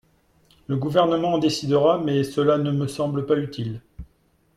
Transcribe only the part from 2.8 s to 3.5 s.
semble pas